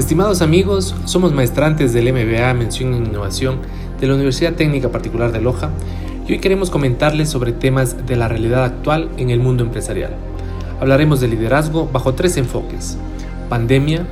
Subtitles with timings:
[0.00, 3.58] Estimados amigos, somos maestrantes del MBA Mención en Innovación
[4.00, 5.68] de la Universidad Técnica Particular de Loja
[6.26, 10.16] y hoy queremos comentarles sobre temas de la realidad actual en el mundo empresarial.
[10.80, 12.96] Hablaremos de liderazgo bajo tres enfoques,
[13.50, 14.06] pandemia,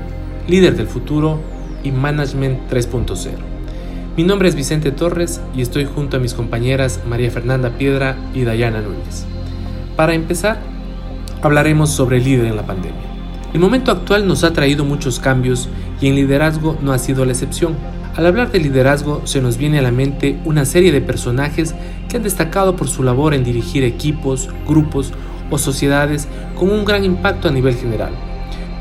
[0.47, 1.41] líder del futuro
[1.83, 3.31] y management 3.0.
[4.15, 8.45] Mi nombre es Vicente Torres y estoy junto a mis compañeras María Fernanda Piedra y
[8.45, 9.25] Dayana Núñez.
[9.97, 10.61] Para empezar,
[11.41, 13.18] hablaremos sobre el líder en la pandemia.
[13.55, 15.71] El momento actual nos ha traído muchos cambios
[16.01, 17.77] y en liderazgo no ha sido la excepción.
[18.15, 21.75] Al hablar de liderazgo se nos viene a la mente una serie de personajes
[22.09, 25.13] que han destacado por su labor en dirigir equipos, grupos
[25.51, 28.13] o sociedades con un gran impacto a nivel general.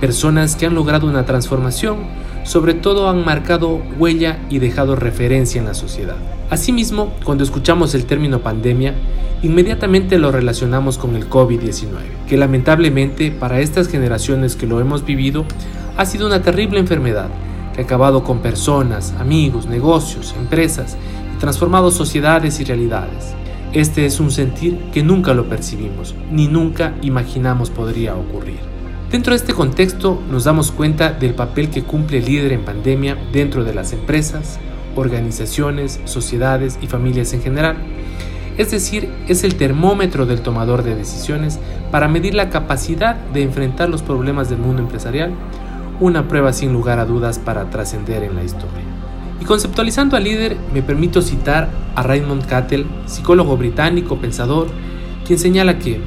[0.02, 2.00] Personas que han logrado una transformación,
[2.48, 6.16] sobre todo han marcado huella y dejado referencia en la sociedad.
[6.50, 8.96] Asimismo, cuando escuchamos el término pandemia,
[9.44, 11.90] inmediatamente lo relacionamos con el COVID-19,
[12.26, 15.44] que lamentablemente para estas generaciones que lo hemos vivido
[15.98, 17.28] ha sido una terrible enfermedad
[17.74, 20.96] que ha acabado con personas, amigos, negocios, empresas
[21.36, 23.34] y transformado sociedades y realidades.
[23.74, 28.77] Este es un sentir que nunca lo percibimos, ni nunca imaginamos podría ocurrir.
[29.12, 33.18] Dentro de este contexto nos damos cuenta del papel que cumple el líder en pandemia
[33.32, 34.60] dentro de las empresas,
[34.96, 37.78] organizaciones, sociedades y familias en general
[38.58, 41.60] es decir, es el termómetro del tomador de decisiones
[41.92, 45.32] para medir la capacidad de enfrentar los problemas del mundo empresarial,
[46.00, 48.84] una prueba sin lugar a dudas para trascender en la historia.
[49.40, 54.68] Y conceptualizando al líder, me permito citar a Raymond Cattell, psicólogo británico, pensador,
[55.24, 56.02] quien señala que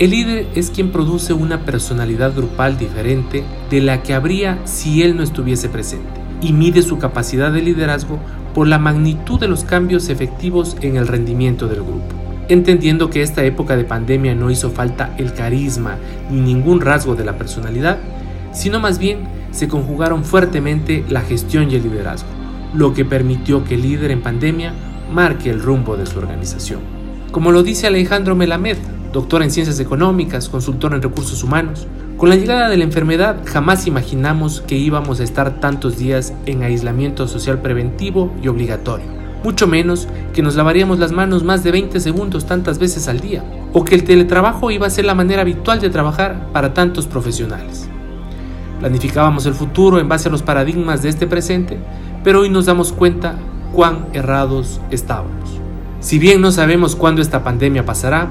[0.00, 5.14] el líder es quien produce una personalidad grupal diferente de la que habría si él
[5.14, 6.08] no estuviese presente,
[6.40, 8.18] y mide su capacidad de liderazgo
[8.54, 12.14] por la magnitud de los cambios efectivos en el rendimiento del grupo.
[12.48, 15.98] Entendiendo que esta época de pandemia no hizo falta el carisma
[16.30, 17.98] ni ningún rasgo de la personalidad,
[18.52, 19.18] sino más bien
[19.50, 22.30] se conjugaron fuertemente la gestión y el liderazgo,
[22.72, 24.72] lo que permitió que el líder en pandemia
[25.12, 26.80] marque el rumbo de su organización.
[27.32, 28.78] Como lo dice Alejandro Melamed,
[29.12, 33.86] doctor en ciencias económicas, consultor en recursos humanos, con la llegada de la enfermedad jamás
[33.86, 39.06] imaginamos que íbamos a estar tantos días en aislamiento social preventivo y obligatorio,
[39.42, 43.42] mucho menos que nos lavaríamos las manos más de 20 segundos tantas veces al día,
[43.72, 47.88] o que el teletrabajo iba a ser la manera habitual de trabajar para tantos profesionales.
[48.80, 51.78] Planificábamos el futuro en base a los paradigmas de este presente,
[52.22, 53.34] pero hoy nos damos cuenta
[53.72, 55.60] cuán errados estábamos.
[56.00, 58.28] Si bien no sabemos cuándo esta pandemia pasará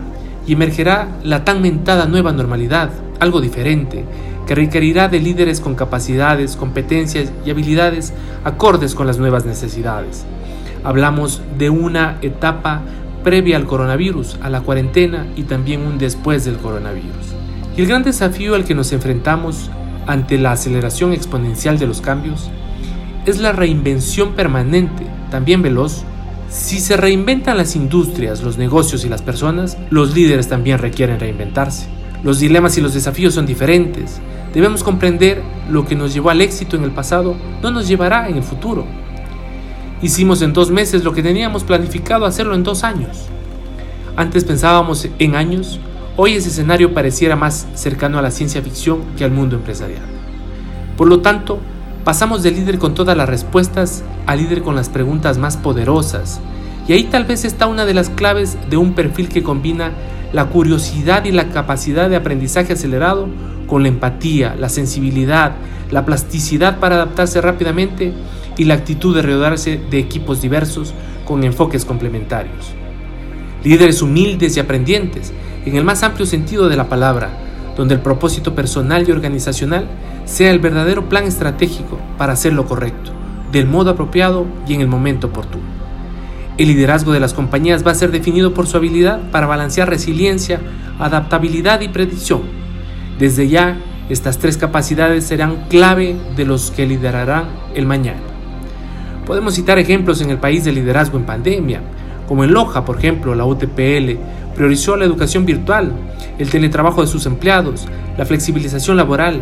[0.49, 2.89] y emergerá la tan mentada nueva normalidad,
[3.19, 4.03] algo diferente,
[4.47, 10.25] que requerirá de líderes con capacidades, competencias y habilidades acordes con las nuevas necesidades.
[10.83, 12.81] Hablamos de una etapa
[13.23, 17.35] previa al coronavirus, a la cuarentena y también un después del coronavirus.
[17.77, 19.69] Y el gran desafío al que nos enfrentamos
[20.07, 22.49] ante la aceleración exponencial de los cambios
[23.27, 26.05] es la reinvención permanente, también veloz.
[26.49, 31.87] Si se reinventan las industrias, los negocios y las personas, los líderes también requieren reinventarse.
[32.23, 34.19] Los dilemas y los desafíos son diferentes.
[34.51, 38.37] Debemos comprender lo que nos llevó al éxito en el pasado no nos llevará en
[38.37, 38.87] el futuro.
[40.01, 43.27] Hicimos en dos meses lo que teníamos planificado hacerlo en dos años.
[44.15, 45.79] Antes pensábamos en años,
[46.15, 50.01] hoy ese escenario pareciera más cercano a la ciencia ficción que al mundo empresarial.
[50.97, 51.59] Por lo tanto,
[52.03, 56.39] pasamos de líder con todas las respuestas a líder con las preguntas más poderosas.
[56.87, 59.91] Y ahí tal vez está una de las claves de un perfil que combina
[60.33, 63.27] la curiosidad y la capacidad de aprendizaje acelerado
[63.67, 65.53] con la empatía, la sensibilidad,
[65.91, 68.13] la plasticidad para adaptarse rápidamente
[68.57, 70.93] y la actitud de rodearse de equipos diversos
[71.25, 72.73] con enfoques complementarios.
[73.63, 75.33] Líderes humildes y aprendientes,
[75.65, 77.29] en el más amplio sentido de la palabra,
[77.75, 79.87] donde el propósito personal y organizacional
[80.29, 83.11] sea el verdadero plan estratégico para hacer lo correcto,
[83.51, 85.63] del modo apropiado y en el momento oportuno.
[86.59, 90.59] El liderazgo de las compañías va a ser definido por su habilidad para balancear resiliencia,
[90.99, 92.43] adaptabilidad y predicción.
[93.17, 93.77] Desde ya,
[94.09, 98.21] estas tres capacidades serán clave de los que liderarán el mañana.
[99.25, 101.81] Podemos citar ejemplos en el país de liderazgo en pandemia,
[102.27, 104.19] como en Loja, por ejemplo, la UTPL
[104.53, 105.91] priorizó la educación virtual,
[106.37, 107.87] el teletrabajo de sus empleados,
[108.17, 109.41] la flexibilización laboral,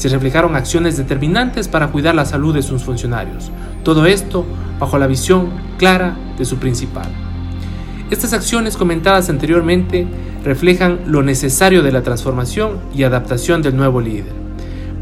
[0.00, 3.52] se reflejaron acciones determinantes para cuidar la salud de sus funcionarios.
[3.82, 4.46] Todo esto
[4.78, 7.04] bajo la visión clara de su principal.
[8.10, 10.06] Estas acciones comentadas anteriormente
[10.42, 14.32] reflejan lo necesario de la transformación y adaptación del nuevo líder.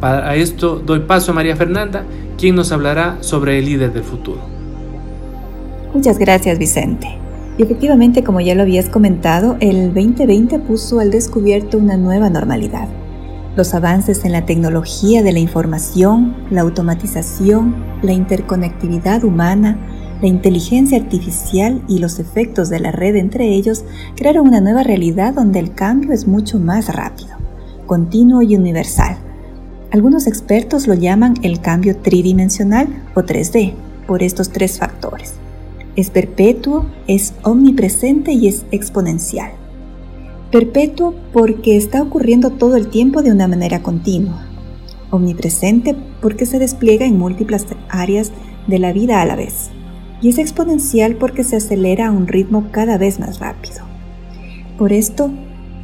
[0.00, 2.02] Para esto doy paso a María Fernanda,
[2.36, 4.40] quien nos hablará sobre el líder del futuro.
[5.94, 7.06] Muchas gracias Vicente.
[7.56, 12.88] efectivamente, como ya lo habías comentado, el 2020 puso al descubierto una nueva normalidad
[13.58, 19.76] Los avances en la tecnología de la información, la automatización, la interconectividad humana,
[20.22, 23.84] la inteligencia artificial y los efectos de la red entre ellos
[24.14, 27.30] crearon una nueva realidad donde el cambio es mucho más rápido,
[27.86, 29.18] continuo y universal.
[29.90, 33.74] Algunos expertos lo llaman el cambio tridimensional o 3D
[34.06, 35.32] por estos tres factores.
[35.96, 39.50] Es perpetuo, es omnipresente y es exponencial.
[40.50, 44.46] Perpetuo porque está ocurriendo todo el tiempo de una manera continua.
[45.10, 48.32] Omnipresente porque se despliega en múltiples áreas
[48.66, 49.68] de la vida a la vez.
[50.22, 53.84] Y es exponencial porque se acelera a un ritmo cada vez más rápido.
[54.78, 55.30] Por esto,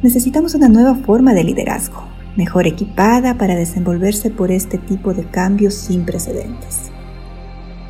[0.01, 2.03] necesitamos una nueva forma de liderazgo,
[2.35, 6.89] mejor equipada para desenvolverse por este tipo de cambios sin precedentes.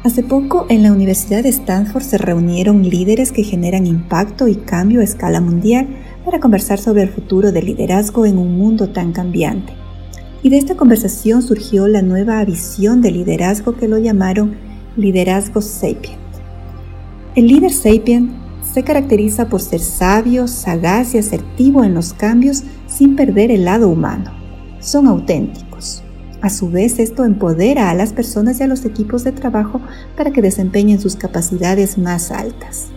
[0.04, 5.00] Hace poco en la Universidad de Stanford se reunieron líderes que generan impacto y cambio
[5.00, 5.88] a escala mundial
[6.25, 9.74] para conversar sobre el futuro del liderazgo en un mundo tan cambiante.
[10.42, 14.57] Y de esta conversación surgió la nueva visión de liderazgo que lo llamaron
[14.98, 16.19] liderazgo sapient.
[17.36, 18.31] El líder sapient
[18.62, 23.88] se caracteriza por ser sabio, sagaz y asertivo en los cambios sin perder el lado
[23.89, 24.31] humano.
[24.80, 26.01] Son auténticos.
[26.42, 29.81] A su vez, esto empodera a las personas y a los equipos de trabajo
[30.18, 32.89] para que desempeñen sus capacidades más altas.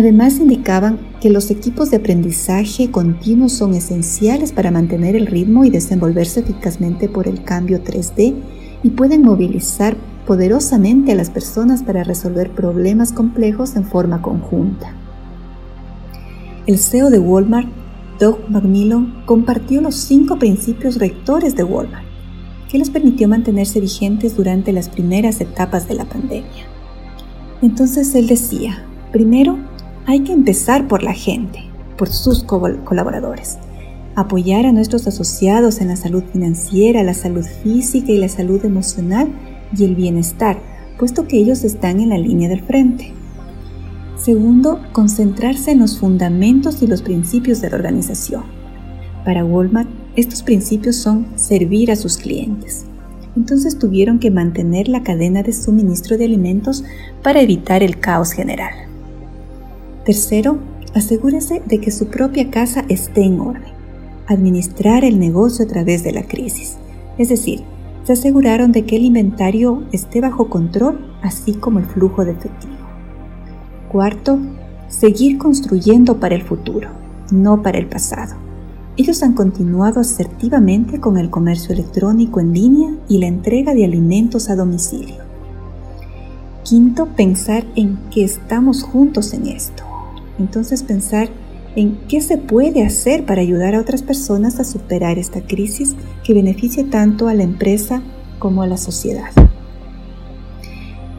[0.00, 5.68] Además, indicaban que los equipos de aprendizaje continuo son esenciales para mantener el ritmo y
[5.68, 8.34] desenvolverse eficazmente por el cambio 3D
[8.82, 14.94] y pueden movilizar poderosamente a las personas para resolver problemas complejos en forma conjunta.
[16.66, 17.68] El CEO de Walmart,
[18.18, 22.06] Doug McMillan, compartió los cinco principios rectores de Walmart,
[22.70, 26.64] que les permitió mantenerse vigentes durante las primeras etapas de la pandemia.
[27.60, 29.58] Entonces él decía, primero,
[30.06, 31.60] hay que empezar por la gente,
[31.96, 33.58] por sus colaboradores.
[34.16, 39.28] Apoyar a nuestros asociados en la salud financiera, la salud física y la salud emocional
[39.76, 40.58] y el bienestar,
[40.98, 43.12] puesto que ellos están en la línea del frente.
[44.16, 48.42] Segundo, concentrarse en los fundamentos y los principios de la organización.
[49.24, 52.84] Para Walmart, estos principios son servir a sus clientes.
[53.36, 56.84] Entonces tuvieron que mantener la cadena de suministro de alimentos
[57.22, 58.89] para evitar el caos general.
[60.10, 60.58] Tercero,
[60.92, 63.72] asegúrese de que su propia casa esté en orden.
[64.26, 66.78] Administrar el negocio a través de la crisis.
[67.16, 67.62] Es decir,
[68.02, 72.74] se aseguraron de que el inventario esté bajo control, así como el flujo de efectivo.
[73.88, 74.40] Cuarto,
[74.88, 76.88] seguir construyendo para el futuro,
[77.30, 78.34] no para el pasado.
[78.96, 84.50] Ellos han continuado asertivamente con el comercio electrónico en línea y la entrega de alimentos
[84.50, 85.22] a domicilio.
[86.64, 89.84] Quinto, pensar en que estamos juntos en esto.
[90.40, 91.28] Entonces pensar
[91.76, 95.94] en qué se puede hacer para ayudar a otras personas a superar esta crisis
[96.24, 98.02] que beneficie tanto a la empresa
[98.38, 99.30] como a la sociedad.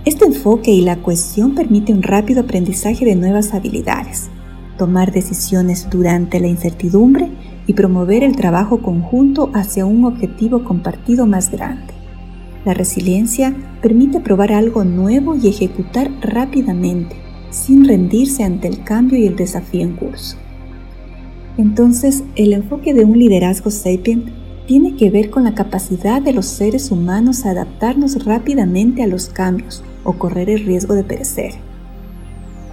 [0.03, 4.29] Este enfoque y la cohesión permite un rápido aprendizaje de nuevas habilidades,
[4.77, 7.29] tomar decisiones durante la incertidumbre
[7.67, 11.93] y promover el trabajo conjunto hacia un objetivo compartido más grande.
[12.65, 19.27] La resiliencia permite probar algo nuevo y ejecutar rápidamente sin rendirse ante el cambio y
[19.27, 20.37] el desafío en curso.
[21.57, 24.29] Entonces, el enfoque de un liderazgo sapient
[24.65, 29.27] tiene que ver con la capacidad de los seres humanos a adaptarnos rápidamente a los
[29.27, 31.53] cambios o correr el riesgo de perecer.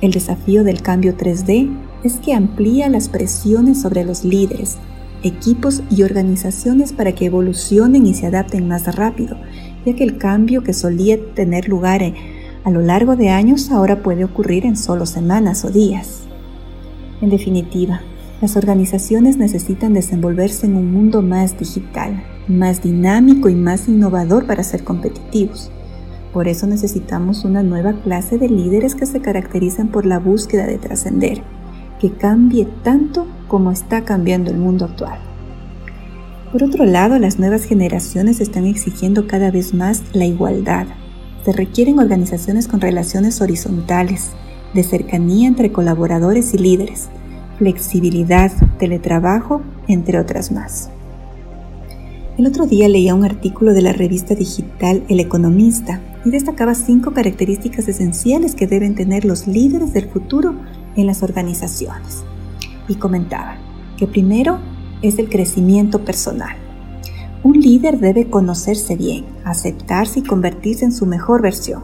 [0.01, 1.69] El desafío del cambio 3D
[2.05, 4.79] es que amplía las presiones sobre los líderes,
[5.25, 9.37] equipos y organizaciones para que evolucionen y se adapten más rápido,
[9.85, 12.15] ya que el cambio que solía tener lugar en
[12.69, 16.25] a lo largo de años ahora puede ocurrir en solo semanas o días.
[17.23, 18.03] En definitiva,
[18.43, 24.63] las organizaciones necesitan desenvolverse en un mundo más digital, más dinámico y más innovador para
[24.63, 25.71] ser competitivos.
[26.35, 30.77] Por eso necesitamos una nueva clase de líderes que se caracterizan por la búsqueda de
[30.77, 31.41] trascender,
[31.99, 35.19] que cambie tanto como está cambiando el mundo actual.
[36.53, 40.87] Por otro lado, las nuevas generaciones están exigiendo cada vez más la igualdad,
[41.45, 44.31] se requieren organizaciones con relaciones horizontales,
[44.75, 47.09] de cercanía entre colaboradores y líderes,
[47.59, 50.91] flexibilidad, teletrabajo, entre otras más.
[52.37, 57.13] El otro día leía un artículo de la revista digital El Economista y destacaba cinco
[57.13, 60.55] características esenciales que deben tener los líderes del futuro
[60.95, 62.23] en las organizaciones.
[62.87, 63.57] Y comentaba
[63.97, 64.59] que primero
[65.03, 66.68] es el crecimiento personal.
[67.45, 71.83] Un líder debe conocerse bien, aceptarse y convertirse en su mejor versión.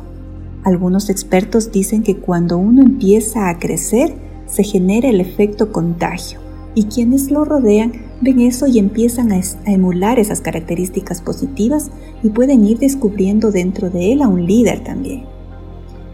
[0.65, 4.15] Algunos expertos dicen que cuando uno empieza a crecer,
[4.47, 6.41] se genera el efecto contagio
[6.75, 11.91] y quienes lo rodean ven eso y empiezan a, emular esas características positivas
[12.23, 15.25] y pueden ir descubriendo dentro de él a un líder también.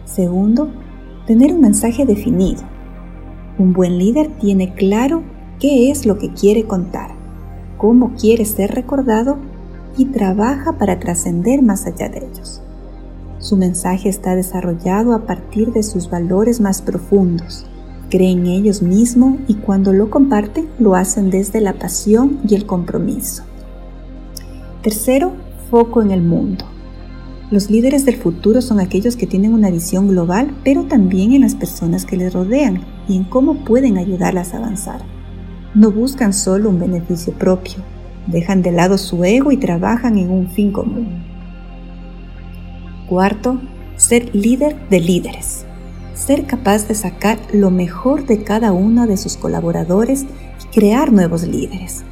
[0.05, 0.69] Segundo,
[1.25, 2.61] tener un mensaje definido.
[3.57, 5.23] Un buen líder tiene claro
[5.59, 7.15] qué es lo que quiere contar,
[7.81, 9.37] cómo quiere ser recordado
[9.97, 12.61] y trabaja para trascender más allá de ellos.
[13.39, 17.65] Su mensaje está desarrollado a partir de sus valores más profundos.
[18.11, 22.67] Cree en ellos mismos y cuando lo comparten lo hacen desde la pasión y el
[22.67, 23.41] compromiso.
[24.83, 25.31] Tercero,
[25.71, 26.65] foco en el mundo.
[27.49, 31.55] Los líderes del futuro son aquellos que tienen una visión global, pero también en las
[31.55, 35.01] personas que les rodean y en cómo pueden ayudarlas a avanzar.
[35.73, 37.75] No buscan solo un beneficio propio,
[38.27, 41.23] dejan de lado su ego y trabajan en un fin común.
[43.07, 43.61] Cuarto,
[43.95, 45.65] ser líder de líderes.
[46.13, 51.43] Ser capaz de sacar lo mejor de cada uno de sus colaboradores y crear nuevos
[51.43, 52.03] líderes.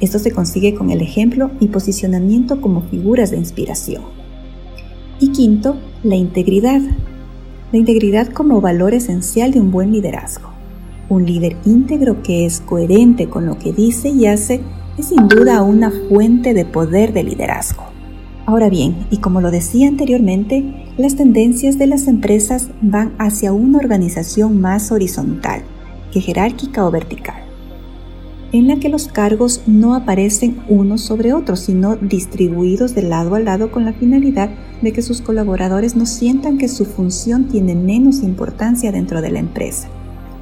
[0.00, 4.02] Esto se consigue con el ejemplo y posicionamiento como figuras de inspiración.
[5.20, 6.80] Y quinto, la integridad.
[7.72, 10.51] La integridad como valor esencial de un buen liderazgo.
[11.12, 14.62] Un líder íntegro que es coherente con lo que dice y hace
[14.96, 17.82] es sin duda una fuente de poder de liderazgo.
[18.46, 23.76] Ahora bien, y como lo decía anteriormente, las tendencias de las empresas van hacia una
[23.76, 25.60] organización más horizontal
[26.12, 27.42] que jerárquica o vertical,
[28.52, 33.38] en la que los cargos no aparecen unos sobre otros, sino distribuidos de lado a
[33.38, 34.48] lado con la finalidad
[34.80, 39.40] de que sus colaboradores no sientan que su función tiene menos importancia dentro de la
[39.40, 39.88] empresa,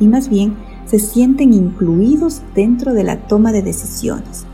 [0.01, 4.47] y más bien se sienten incluidos dentro de la toma de decisiones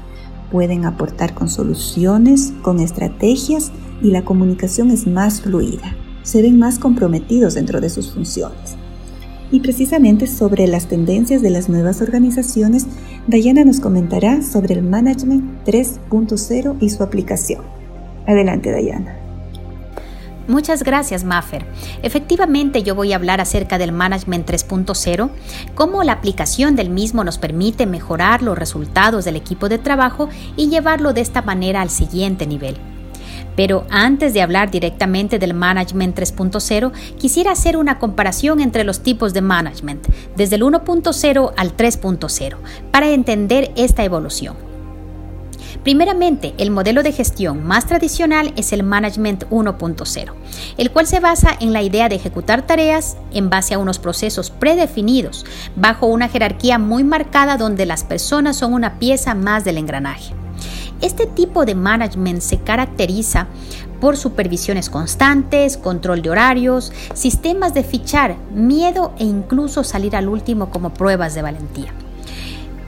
[0.50, 3.72] pueden aportar con soluciones, con estrategias
[4.02, 5.94] y la comunicación es más fluida.
[6.22, 8.76] Se ven más comprometidos dentro de sus funciones.
[9.50, 12.86] Y precisamente sobre las tendencias de las nuevas organizaciones,
[13.28, 17.62] Dayana nos comentará sobre el Management 3.0 y su aplicación.
[18.26, 19.25] Adelante, Dayana.
[20.48, 21.66] Muchas gracias, Maffer.
[22.02, 25.30] Efectivamente, yo voy a hablar acerca del Management 3.0,
[25.74, 30.68] cómo la aplicación del mismo nos permite mejorar los resultados del equipo de trabajo y
[30.68, 32.76] llevarlo de esta manera al siguiente nivel.
[33.56, 39.32] Pero antes de hablar directamente del Management 3.0, quisiera hacer una comparación entre los tipos
[39.32, 42.56] de management, desde el 1.0 al 3.0,
[42.92, 44.65] para entender esta evolución.
[45.87, 50.33] Primeramente, el modelo de gestión más tradicional es el Management 1.0,
[50.78, 54.50] el cual se basa en la idea de ejecutar tareas en base a unos procesos
[54.50, 60.35] predefinidos, bajo una jerarquía muy marcada donde las personas son una pieza más del engranaje.
[61.02, 63.47] Este tipo de management se caracteriza
[64.00, 70.69] por supervisiones constantes, control de horarios, sistemas de fichar, miedo e incluso salir al último
[70.69, 71.95] como pruebas de valentía.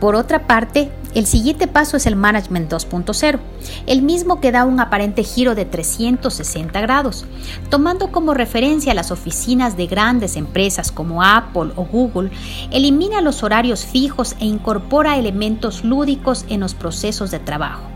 [0.00, 3.40] Por otra parte, el siguiente paso es el Management 2.0,
[3.87, 7.25] el mismo que da un aparente giro de 360 grados,
[7.71, 12.31] tomando como referencia las oficinas de grandes empresas como Apple o Google,
[12.71, 17.88] elimina los horarios fijos e incorpora elementos lúdicos en los procesos de trabajo,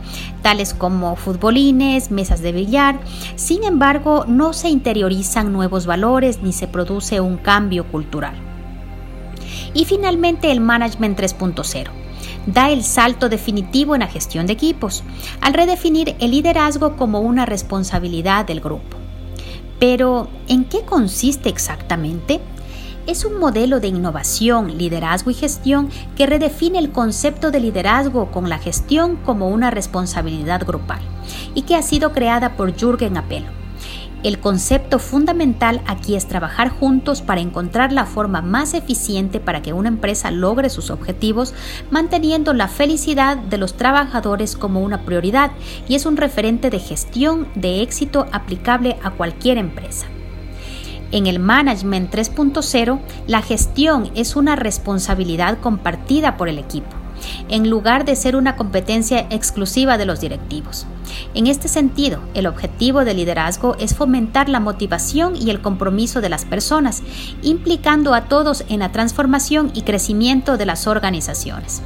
[0.43, 2.99] tales como futbolines, mesas de billar,
[3.37, 8.52] sin embargo no se interiorizan nuevos valores ni se produce un cambio cultural.
[9.75, 11.91] Y finalmente el Management 3.0
[12.47, 15.03] da el salto definitivo en la gestión de equipos,
[15.41, 18.97] al redefinir el liderazgo como una responsabilidad del grupo.
[19.79, 22.41] Pero, ¿en qué consiste exactamente?
[23.07, 28.49] Es un modelo de innovación, liderazgo y gestión que redefine el concepto de liderazgo con
[28.49, 31.01] la gestión como una responsabilidad grupal
[31.55, 33.62] y que ha sido creada por Jürgen Apelo.
[34.23, 39.73] El concepto fundamental aquí es trabajar juntos para encontrar la forma más eficiente para que
[39.73, 41.55] una empresa logre sus objetivos,
[41.91, 45.51] manteniendo la felicidad de los trabajadores como una prioridad
[45.89, 50.07] y es un referente de gestión de éxito aplicable a cualquier empresa.
[51.11, 57.02] En el Management 3.0, la gestión es una responsabilidad compartida por el equipo
[57.49, 60.87] en lugar de ser una competencia exclusiva de los directivos.
[61.35, 66.29] En este sentido, el objetivo del liderazgo es fomentar la motivación y el compromiso de
[66.29, 67.03] las personas,
[67.43, 71.83] implicando a todos en la transformación y crecimiento de las organizaciones.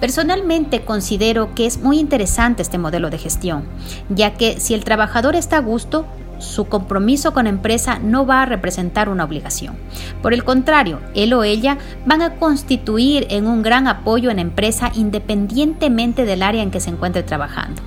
[0.00, 3.64] Personalmente considero que es muy interesante este modelo de gestión,
[4.08, 6.06] ya que si el trabajador está a gusto,
[6.38, 9.76] su compromiso con empresa no va a representar una obligación.
[10.22, 14.90] Por el contrario, él o ella van a constituir en un gran apoyo en empresa
[14.94, 17.82] independientemente del área en que se encuentre trabajando.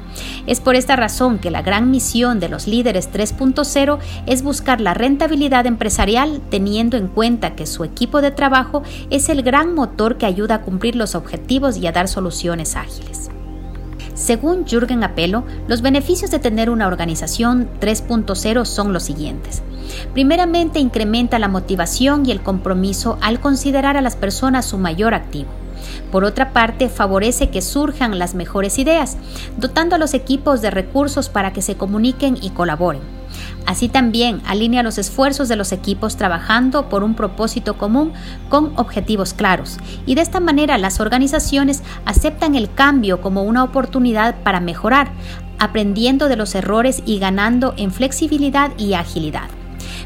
[0.47, 4.93] Es por esta razón que la gran misión de los líderes 3.0 es buscar la
[4.93, 10.25] rentabilidad empresarial teniendo en cuenta que su equipo de trabajo es el gran motor que
[10.25, 13.29] ayuda a cumplir los objetivos y a dar soluciones ágiles.
[14.21, 19.63] Según Jürgen Apelo, los beneficios de tener una organización 3.0 son los siguientes.
[20.13, 25.49] Primeramente, incrementa la motivación y el compromiso al considerar a las personas su mayor activo.
[26.11, 29.17] Por otra parte, favorece que surjan las mejores ideas,
[29.57, 33.20] dotando a los equipos de recursos para que se comuniquen y colaboren.
[33.65, 38.11] Así también alinea los esfuerzos de los equipos trabajando por un propósito común
[38.49, 44.35] con objetivos claros y de esta manera las organizaciones aceptan el cambio como una oportunidad
[44.43, 45.11] para mejorar,
[45.59, 49.49] aprendiendo de los errores y ganando en flexibilidad y agilidad.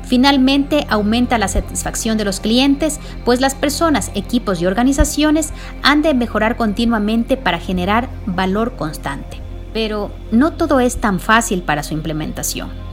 [0.03, 6.13] Finalmente, aumenta la satisfacción de los clientes, pues las personas, equipos y organizaciones han de
[6.13, 9.41] mejorar continuamente para generar valor constante.
[9.73, 12.84] Pero no todo es tan fácil para su implementación.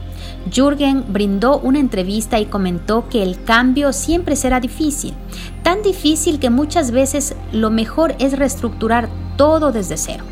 [0.51, 5.13] Jürgen brindó una entrevista y comentó que el cambio siempre será difícil,
[5.63, 10.25] tan difícil que muchas veces lo mejor es reestructurar todo desde cero.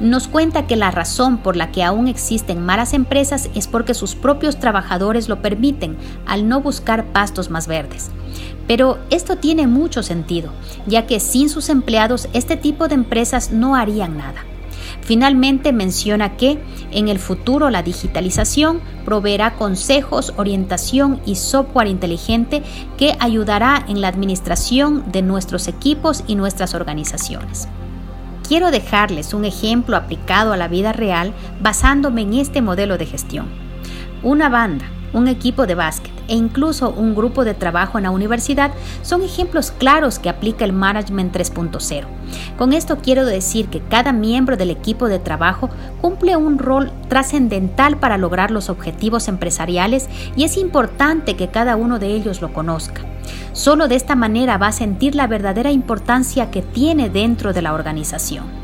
[0.00, 4.14] Nos cuenta que la razón por la que aún existen malas empresas es porque sus
[4.14, 5.96] propios trabajadores lo permiten
[6.26, 8.10] al no buscar pastos más verdes.
[8.66, 10.50] Pero esto tiene mucho sentido,
[10.86, 14.44] ya que sin sus empleados este tipo de empresas no harían nada.
[15.02, 16.58] Finalmente menciona que
[16.92, 22.62] en el futuro la digitalización proveerá consejos, orientación y software inteligente
[22.96, 27.68] que ayudará en la administración de nuestros equipos y nuestras organizaciones.
[28.46, 33.46] Quiero dejarles un ejemplo aplicado a la vida real basándome en este modelo de gestión.
[34.22, 38.70] Una banda, un equipo de básquet e incluso un grupo de trabajo en la universidad
[39.02, 42.06] son ejemplos claros que aplica el Management 3.0.
[42.56, 45.68] Con esto quiero decir que cada miembro del equipo de trabajo
[46.00, 51.98] cumple un rol trascendental para lograr los objetivos empresariales y es importante que cada uno
[51.98, 53.02] de ellos lo conozca.
[53.52, 57.74] Solo de esta manera va a sentir la verdadera importancia que tiene dentro de la
[57.74, 58.61] organización.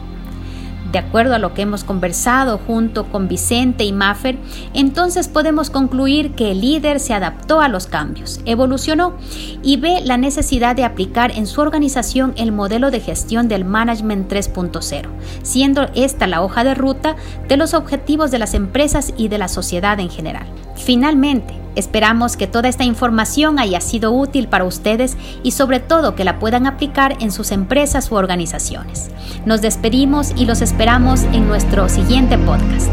[0.92, 4.38] De acuerdo a lo que hemos conversado junto con Vicente y Maffer,
[4.72, 9.14] entonces podemos concluir que el líder se adaptó a los cambios, evolucionó
[9.62, 14.32] y ve la necesidad de aplicar en su organización el modelo de gestión del Management
[14.32, 15.08] 3.0,
[15.42, 17.16] siendo esta la hoja de ruta
[17.48, 20.46] de los objetivos de las empresas y de la sociedad en general.
[20.76, 26.24] Finalmente, Esperamos que toda esta información haya sido útil para ustedes y sobre todo que
[26.24, 29.10] la puedan aplicar en sus empresas u organizaciones.
[29.46, 32.90] Nos despedimos y los esperamos en nuestro siguiente podcast.